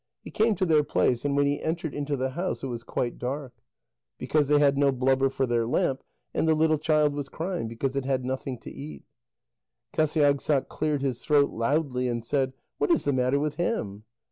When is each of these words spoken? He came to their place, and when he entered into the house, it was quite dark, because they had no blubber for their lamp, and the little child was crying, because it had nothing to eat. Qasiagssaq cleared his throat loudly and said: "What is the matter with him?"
He 0.23 0.31
came 0.31 0.55
to 0.55 0.65
their 0.65 0.83
place, 0.83 1.23
and 1.23 1.35
when 1.37 1.45
he 1.45 1.61
entered 1.61 1.93
into 1.93 2.17
the 2.17 2.31
house, 2.31 2.63
it 2.63 2.67
was 2.67 2.81
quite 2.83 3.19
dark, 3.19 3.53
because 4.17 4.47
they 4.47 4.57
had 4.57 4.75
no 4.75 4.91
blubber 4.91 5.29
for 5.29 5.45
their 5.45 5.67
lamp, 5.67 6.01
and 6.33 6.47
the 6.47 6.55
little 6.55 6.79
child 6.79 7.13
was 7.13 7.29
crying, 7.29 7.67
because 7.67 7.95
it 7.95 8.05
had 8.05 8.25
nothing 8.25 8.57
to 8.61 8.71
eat. 8.71 9.05
Qasiagssaq 9.93 10.69
cleared 10.69 11.03
his 11.03 11.23
throat 11.23 11.51
loudly 11.51 12.07
and 12.07 12.25
said: 12.25 12.53
"What 12.79 12.89
is 12.89 13.03
the 13.05 13.13
matter 13.13 13.39
with 13.39 13.57
him?" 13.57 14.03